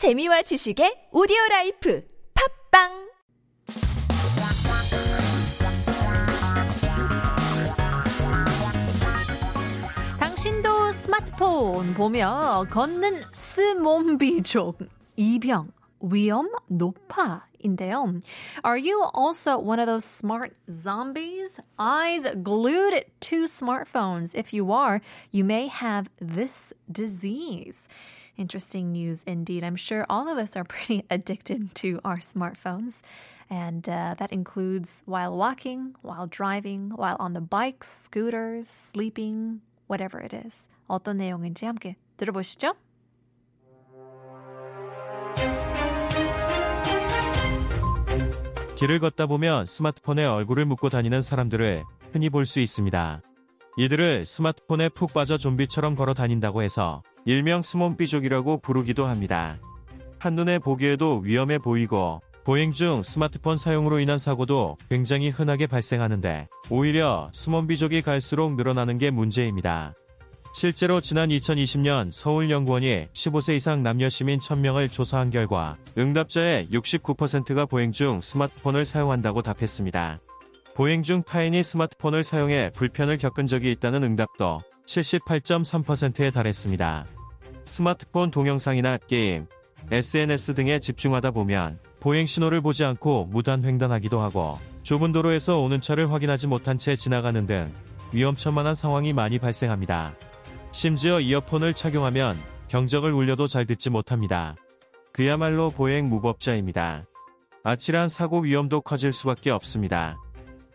[0.00, 2.02] 재미와 지식의 오디오 라이프
[2.72, 2.88] 팝빵!
[10.18, 14.78] 당신도 스마트폰 보며 걷는 스몬비족
[15.16, 15.70] 이병
[16.01, 18.21] 위험 높아인데요.
[18.63, 21.59] Are you also one of those smart zombies?
[21.79, 24.35] Eyes glued to smartphones.
[24.35, 25.01] If you are,
[25.31, 27.87] you may have this disease.
[28.37, 29.63] Interesting news indeed.
[29.63, 33.01] I'm sure all of us are pretty addicted to our smartphones.
[33.49, 40.19] And uh, that includes while walking, while driving, while on the bikes, scooters, sleeping, whatever
[40.19, 40.67] it is.
[40.87, 42.73] 어떤 내용인지 함께 들어보시죠.
[48.80, 53.20] 길을 걷다 보면 스마트폰에 얼굴을 묻고 다니는 사람들을 흔히 볼 수 있습니다.
[53.76, 59.58] 이들을 스마트폰에 푹 빠져 좀비처럼 걸어 다닌다고 해서 일명 스몬비족이라고 부르기도 합니다.
[60.18, 68.00] 한눈에 보기에도 위험해 보이고 보행 중 스마트폰 사용으로 인한 사고도 굉장히 흔하게 발생하는데 오히려 스몬비족이
[68.00, 69.92] 갈수록 늘어나는 게 문제입니다.
[70.52, 78.20] 실제로 지난 2020년 서울연구원이 15세 이상 남녀 시민 1000명을 조사한 결과 응답자의 69%가 보행 중
[78.20, 80.20] 스마트폰을 사용한다고 답했습니다.
[80.74, 87.06] 보행 중 타인이 스마트폰을 사용해 불편을 겪은 적이 있다는 응답도 78.3%에 달했습니다.
[87.64, 89.46] 스마트폰 동영상이나 게임,
[89.92, 96.10] SNS 등에 집중하다 보면 보행 신호를 보지 않고 무단 횡단하기도 하고 좁은 도로에서 오는 차를
[96.10, 97.72] 확인하지 못한 채 지나가는 등
[98.12, 100.16] 위험천만한 상황이 많이 발생합니다.
[100.72, 104.54] 심지어 이어폰을 착용하면 경적을 울려도 잘 듣지 못합니다.
[105.12, 107.04] 그야말로 보행 무법자입니다.
[107.64, 110.16] 아찔한 사고 위험도 커질 수밖에 없습니다.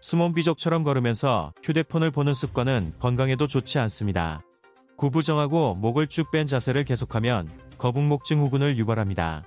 [0.01, 4.41] 수몬비족처럼 걸으면서 휴대폰을 보는 습관은 건강에도 좋지 않습니다.
[4.97, 9.43] 구부정하고 목을 쭉 뺀 자세를 계속하면 거북목증 후군을 유발합니다.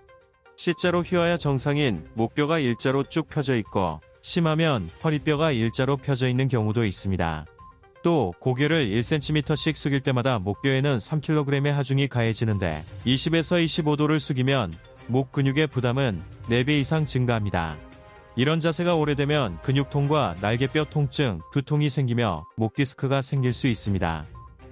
[0.57, 7.47] C자로 휘어야 정상인 목뼈가 일자로 쭉 펴져 있고 심하면 허리뼈가 일자로 펴져 있는 경우도 있습니다.
[8.03, 14.73] 또 고개를 1cm씩 숙일 때마다 목뼈에는 3kg의 하중이 가해지는데 20에서 25도를 숙이면
[15.07, 17.77] 목 근육의 부담은 4배 이상 증가합니다.
[18.37, 24.27] 이런 자세가 오래되면 근육통과 날개뼈 통증, 두통이 생기며 목 디스크가 생길 수 있습니다.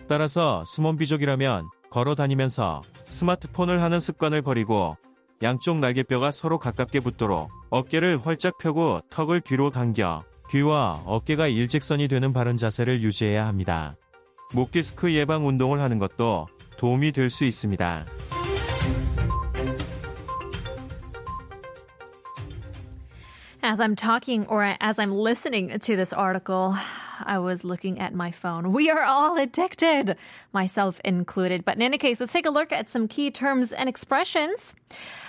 [0.07, 4.97] 따라서 수몬비족이라면 걸어 다니면서 스마트폰을 하는 습관을 버리고
[5.43, 12.33] 양쪽 날개뼈가 서로 가깝게 붙도록 어깨를 활짝 펴고 턱을 뒤로 당겨 귀와 어깨가 일직선이 되는
[12.33, 13.97] 바른 자세를 유지해야 합니다.
[14.55, 16.47] 목 디스크 예방 운동을 하는 것도
[16.79, 18.07] 도움이 될 수 있습니다.
[23.63, 26.77] As I'm talking or as I'm listening to this article,
[27.25, 28.73] I was looking at my phone.
[28.73, 30.17] We are all addicted,
[30.53, 31.65] myself included.
[31.65, 34.75] But in any case, let's take a look at some key terms and expressions.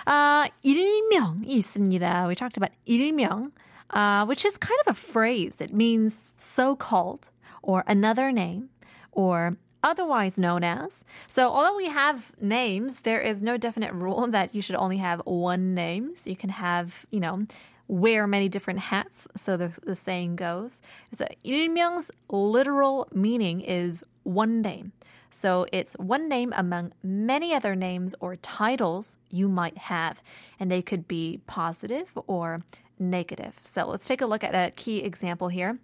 [0.06, 2.28] Uh, 일명이 있습니다.
[2.28, 3.50] We talked about 일명,
[3.90, 5.60] uh, which is kind of a phrase.
[5.60, 7.30] It means so called
[7.62, 8.70] or another name
[9.12, 11.04] or otherwise known as.
[11.26, 15.20] So, although we have names, there is no definite rule that you should only have
[15.24, 16.12] one name.
[16.16, 17.46] So, you can have, you know,
[17.88, 20.82] wear many different hats, so the, the saying goes.
[21.12, 24.92] So 일명's literal meaning is one name.
[25.30, 30.22] So it's one name among many other names or titles you might have,
[30.60, 32.62] and they could be positive or
[32.98, 33.54] negative.
[33.64, 35.78] So let's take a look at a key example here.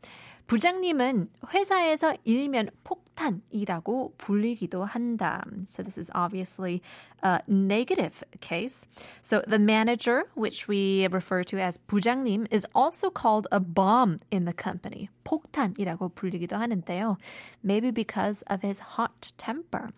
[0.47, 5.43] 부장님은 회사에서 일명 폭탄이라고 불리기도 한다.
[5.67, 6.83] So this is obviously
[7.23, 8.87] a negative case.
[9.23, 14.45] So the manager, which we refer to as 부장님, is also called a bomb in
[14.45, 15.09] the company.
[15.25, 17.17] 폭탄이라고 불리기도 하는데요.
[17.63, 19.93] Maybe because of his hot temper.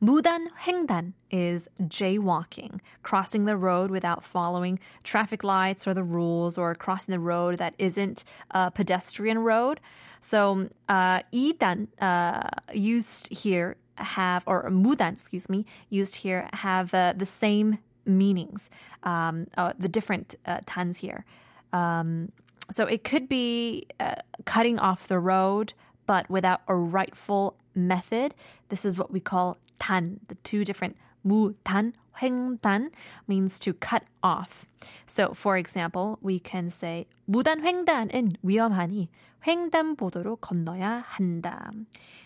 [0.00, 6.74] 무단 횡단 is jaywalking, crossing the road without following traffic lights or the rules, or
[6.74, 9.80] crossing the road that isn't a pedestrian road.
[10.20, 17.14] So, uh, 이단 uh, used here have, or 무단, excuse me, used here have uh,
[17.16, 18.70] the same meanings,
[19.02, 21.24] um, uh, the different uh, tans here.
[21.72, 22.32] Um,
[22.70, 25.74] so it could be uh, cutting off the road,
[26.06, 28.34] but without a rightful method.
[28.68, 32.90] This is what we call 단, the two different 무단, 횡단
[33.26, 34.66] means to cut off.
[35.06, 39.08] So, for example, we can say 무단 횡단은 위험하니
[39.46, 41.70] 횡단보도로 건너야 한다.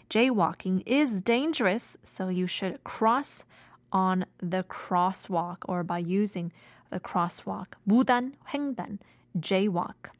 [0.09, 3.44] Jaywalking is dangerous, so you should cross
[3.93, 6.53] on the crosswalk or by using
[6.91, 7.76] the crosswalk.
[7.87, 8.99] 무단 횡단,
[9.38, 10.11] jaywalk.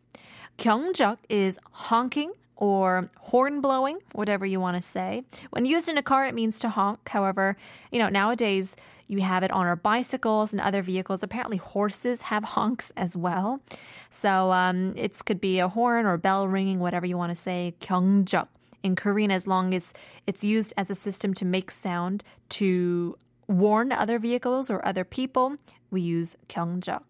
[0.59, 1.59] 경적 is
[1.89, 5.25] honking or horn blowing, whatever you want to say.
[5.51, 7.09] When used in a car, it means to honk.
[7.09, 7.57] However,
[7.91, 8.77] you know, nowadays
[9.13, 11.23] You have it on our bicycles and other vehicles.
[11.23, 13.61] Apparently, horses have honks as well.
[14.09, 17.75] So um, it could be a horn or bell ringing, whatever you want to say.
[17.79, 18.49] 경적
[18.83, 19.93] in Korean, as long as
[20.27, 22.25] it's used as a system to make sound
[22.57, 23.17] to
[23.49, 25.57] warn other vehicles or other people,
[25.91, 27.03] we use 경적.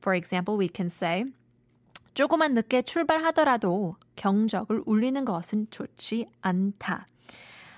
[0.00, 1.26] For example, we can say
[2.18, 7.06] 조금만 늦게 출발하더라도 경적을 울리는 것은 좋지 않다.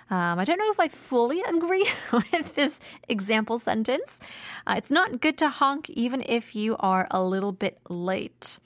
[0.08, 4.20] Um, I don't know if I fully agree with this example sentence.
[4.67, 8.58] Uh, it's not good to honk even if you are a little bit late.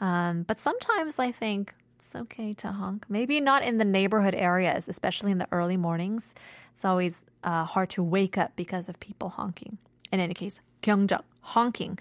[0.00, 3.06] Um, but sometimes I think it's okay to honk.
[3.08, 6.34] Maybe not in the neighborhood areas, especially in the early mornings.
[6.72, 9.78] It's always uh, hard to wake up because of people honking.
[10.10, 11.98] In any case, 경적, honking.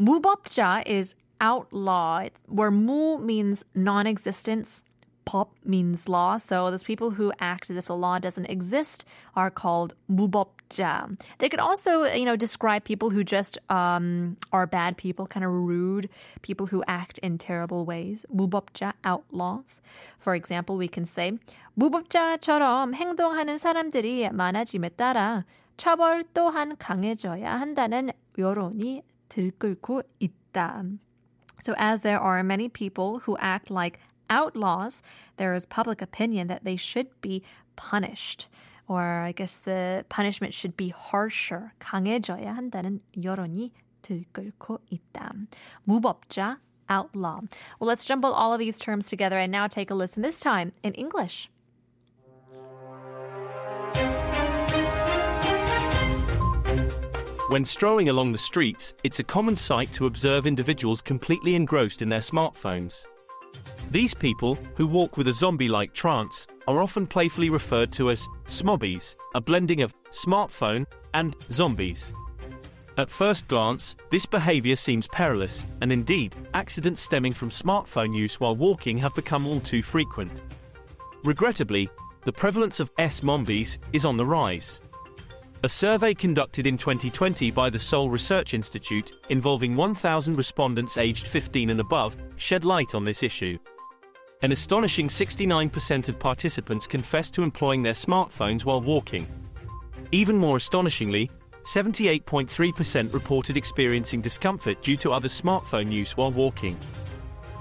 [0.00, 4.82] 무법자 is outlaw, where mu means non-existence,
[5.26, 6.38] pop means law.
[6.38, 11.18] So those people who act as if the law doesn't exist are called 무법자.
[11.38, 15.50] They could also, you know, describe people who just um, are bad people, kind of
[15.50, 16.08] rude,
[16.42, 18.24] people who act in terrible ways.
[18.32, 19.80] 무법자, outlaws.
[20.18, 21.32] For example, we can say
[21.76, 25.44] 무법자처럼 행동하는 사람들이 많아짐에 따라
[25.76, 30.84] 처벌 또한 강해져야 한다는 여론이 들끓고 있다.
[31.60, 35.02] So as there are many people who act like outlaws,
[35.36, 37.42] there is public opinion that they should be
[37.76, 38.48] punished.
[38.88, 41.72] Or I guess the punishment should be harsher.
[41.80, 45.32] 강해져야 한다는 여론이 들끓고 있다.
[45.88, 46.58] 무법자,
[46.88, 47.40] outlaw.
[47.80, 50.72] Well, let's jumble all of these terms together and now take a listen, this time
[50.82, 51.50] in English.
[57.51, 62.07] When strolling along the streets, it's a common sight to observe individuals completely engrossed in
[62.07, 63.03] their smartphones.
[63.89, 68.25] These people, who walk with a zombie like trance, are often playfully referred to as
[68.45, 72.13] smombies, a blending of smartphone and zombies.
[72.97, 78.55] At first glance, this behavior seems perilous, and indeed, accidents stemming from smartphone use while
[78.55, 80.41] walking have become all too frequent.
[81.25, 81.89] Regrettably,
[82.23, 84.79] the prevalence of S-mombies is on the rise.
[85.63, 91.69] A survey conducted in 2020 by the Seoul Research Institute, involving 1,000 respondents aged 15
[91.69, 93.59] and above, shed light on this issue.
[94.41, 99.27] An astonishing 69% of participants confessed to employing their smartphones while walking.
[100.11, 101.29] Even more astonishingly,
[101.61, 106.75] 78.3% reported experiencing discomfort due to other smartphone use while walking.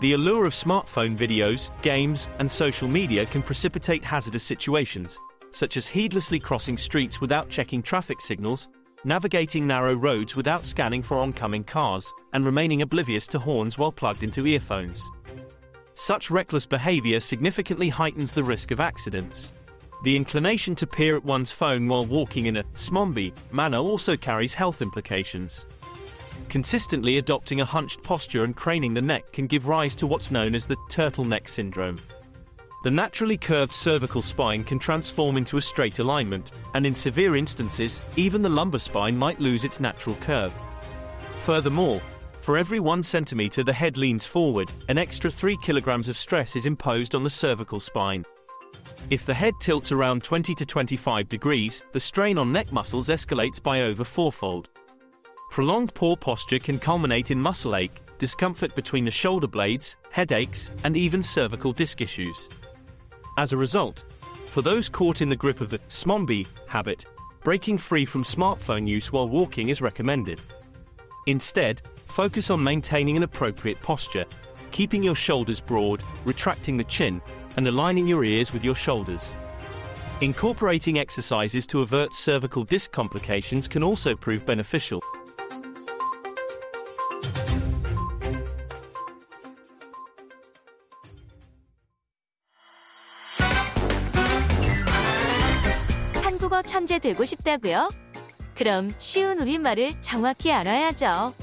[0.00, 5.20] The allure of smartphone videos, games, and social media can precipitate hazardous situations,
[5.52, 8.68] such as heedlessly crossing streets without checking traffic signals,
[9.04, 14.22] navigating narrow roads without scanning for oncoming cars, and remaining oblivious to horns while plugged
[14.22, 15.02] into earphones.
[15.94, 19.52] Such reckless behavior significantly heightens the risk of accidents.
[20.02, 24.54] The inclination to peer at one's phone while walking in a smombie manner also carries
[24.54, 25.66] health implications.
[26.48, 30.54] Consistently adopting a hunched posture and craning the neck can give rise to what's known
[30.54, 31.98] as the turtleneck syndrome.
[32.82, 38.06] The naturally curved cervical spine can transform into a straight alignment, and in severe instances,
[38.16, 40.54] even the lumbar spine might lose its natural curve.
[41.40, 42.00] Furthermore,
[42.40, 46.64] for every one centimeter the head leans forward, an extra 3 kilograms of stress is
[46.64, 48.24] imposed on the cervical spine.
[49.10, 53.62] If the head tilts around 20 to 25 degrees, the strain on neck muscles escalates
[53.62, 54.70] by over fourfold.
[55.50, 60.96] Prolonged poor posture can culminate in muscle ache, discomfort between the shoulder blades, headaches, and
[60.96, 62.48] even cervical disc issues.
[63.40, 64.04] As a result,
[64.48, 67.06] for those caught in the grip of the smombie habit,
[67.42, 70.42] breaking free from smartphone use while walking is recommended.
[71.26, 74.26] Instead, focus on maintaining an appropriate posture,
[74.72, 77.22] keeping your shoulders broad, retracting the chin,
[77.56, 79.34] and aligning your ears with your shoulders.
[80.20, 85.02] Incorporating exercises to avert cervical disc complications can also prove beneficial.
[96.40, 97.90] 한국어 천재 되고 싶다고요?
[98.54, 101.34] 그럼 쉬운 우리말을 정확히 알아야죠.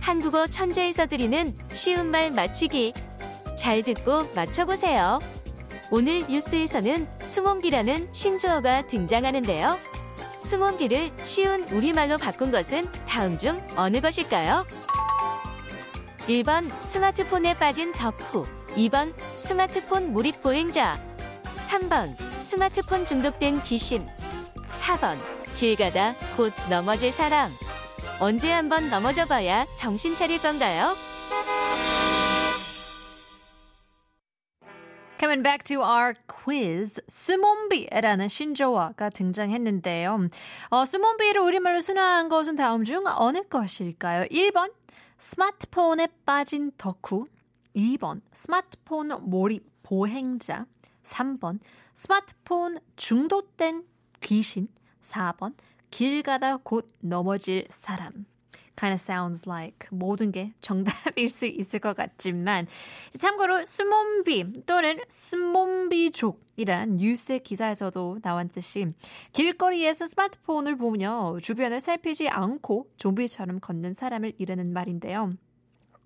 [0.00, 2.92] 한국어 천재에서 드리는 쉬운 말 맞추기.
[3.58, 5.18] 잘 듣고 맞춰보세요.
[5.90, 9.80] 오늘 뉴스에서는 수몬기라는 신조어가 등장하는데요.
[10.38, 14.64] 수몬기를 쉬운 우리말로 바꾼 것은 다음 중 어느 것일까요?
[16.28, 21.02] 1번 스마트폰에 빠진 덕후 2번 스마트폰 몰입 보행자
[21.68, 24.06] 3번 스마트폰 중독된 귀신
[24.86, 25.18] 4번
[25.56, 27.50] 길 가다 곧 넘어질 사람
[28.20, 30.94] 언제 한번 넘어져 봐야 정신 차릴 건가요?
[35.18, 40.28] Coming back to our quiz, 스몬비라는 신조어가 등장했는데요.
[40.68, 44.26] 어, 스몬비를 우리말로 순화한 것은 다음 중 어느 것일까요?
[44.26, 44.72] 1번,
[45.18, 47.26] 스마트폰에 빠진 덕후.
[47.74, 50.66] 2번, 스마트폰 몰입 보행자.
[51.02, 51.58] 3번,
[51.94, 53.84] 스마트폰 중독된
[54.26, 54.66] 귀신.
[55.02, 55.54] 4번,
[55.90, 58.26] 길 가다 곧 넘어질 사람.
[58.76, 62.66] kind of sounds like 모든 게 정답일 수 있을 것 같지만
[63.18, 68.88] 참고로 스몬비 또는 스몬비족이란 뉴스 기사에서도 나왔듯이
[69.32, 75.32] 길거리에서 스마트폰을 보며 주변을 살피지 않고 좀비처럼 걷는 사람을 이르는 말인데요.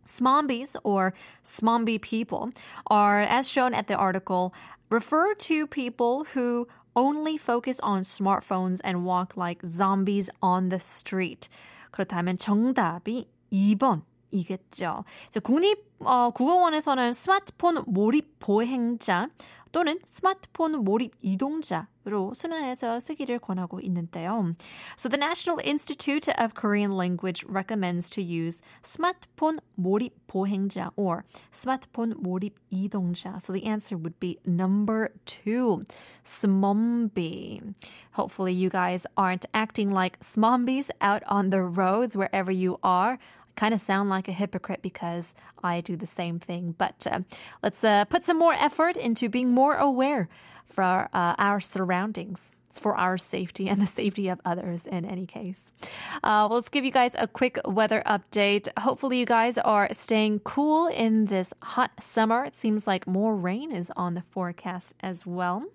[0.06, 1.12] Smombies or
[1.44, 2.50] smombie people
[2.90, 4.52] are, as shown at the article,
[4.90, 6.66] refer to people who
[6.99, 11.49] only focus on smartphones and walk like zombies on the street.
[11.91, 15.03] 그렇다면 정답이 2번 이겠죠.
[15.43, 19.29] 국립 어, 국어원에서는 스마트폰 몰입 보행자
[19.71, 24.55] 또는 스마트폰 몰입 이동자로 순화해서 쓰기를 권하고 있는데요.
[24.97, 32.13] So the National Institute of Korean Language recommends to use 스마트폰 몰입 보행자 or 스마트폰
[32.17, 33.35] 몰입 이동자.
[33.41, 35.83] So the answer would be number two,
[36.23, 37.59] smombi.
[38.13, 43.19] Hopefully you guys aren't acting like smombies out on the roads wherever you are
[43.60, 46.74] kind of sound like a hypocrite because I do the same thing.
[46.78, 47.20] But uh,
[47.62, 50.30] let's uh, put some more effort into being more aware
[50.64, 52.52] for uh, our surroundings.
[52.70, 55.70] It's for our safety and the safety of others in any case.
[56.24, 58.66] Uh, well, let's give you guys a quick weather update.
[58.78, 62.46] Hopefully, you guys are staying cool in this hot summer.
[62.46, 65.66] It seems like more rain is on the forecast as well.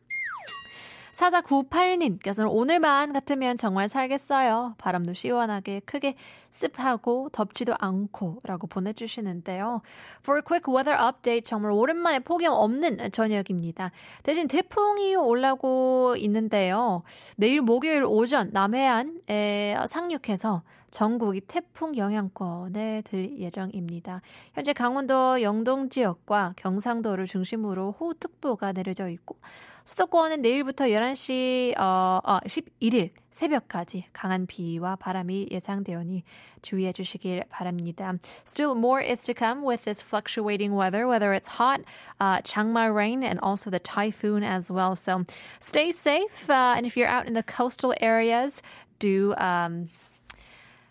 [1.15, 4.75] 4498님께서는 오늘만 같으면 정말 살겠어요.
[4.77, 6.15] 바람도 시원하게 크게
[6.50, 9.81] 습하고 덥지도 않고 라고 보내주시는데요.
[10.19, 13.91] For a quick weather update 정말 오랜만에 폭염 없는 저녁입니다.
[14.24, 17.03] 대신 태풍이 올라고 있는데요.
[17.38, 24.22] 내일 목요일 오전 남해안에 상륙해서 전국이 태풍 영향권에 들 예정입니다.
[24.53, 29.38] 현재 강원도 영동 지역과 경상도를 중심으로 호우특보가 내려져 있고
[29.85, 36.23] 수도권은 내일부터 11시 어, 어 11일 새벽까지 강한 비와 바람이 예상되오니
[36.62, 38.14] 주의해 주시길 바랍니다.
[38.47, 41.80] Still more is to come with this fluctuating weather, whether it's hot,
[42.20, 44.94] uh, Changma rain, and also the typhoon as well.
[44.94, 45.25] So
[45.61, 48.62] stay safe, uh, and if you're out in the coastal areas,
[48.99, 49.88] do um,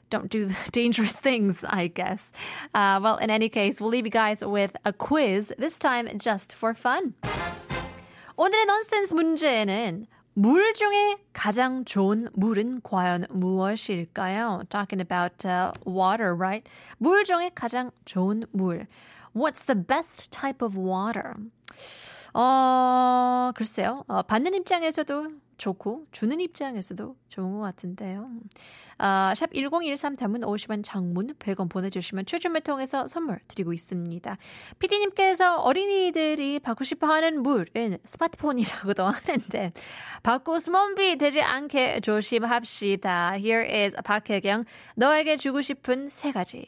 [0.09, 2.31] don't do dangerous things, I guess.
[2.73, 6.53] Uh, well, in any case, we'll leave you guys with a quiz, this time just
[6.53, 7.13] for fun.
[8.36, 14.64] 오늘의 넌센스 문제는 물 중에 가장 좋은 물은 과연 무엇일까요?
[14.68, 16.68] Talking about uh, water, right?
[16.98, 18.88] 물 중에 가장 좋은 물.
[19.36, 21.34] What's the best type of water?
[22.34, 24.04] 어, 글쎄요.
[24.08, 28.28] 어, 받는 입장에서도 좋고 주는 입장에서도 좋은 것 같은데요.
[28.98, 34.36] 아, 샵 1013 담은 50원 장문 100원 보내주시면 추첨을 통해서 선물 드리고 있습니다.
[34.80, 39.72] 피디님께서 어린이들이 받고 싶어하는 물은 스마트폰이라고도 하는데
[40.22, 43.34] 받고 스몬비 되지 않게 조심합시다.
[43.36, 44.64] Here is 박혜경
[44.96, 46.66] 너에게 주고 싶은 세 가지.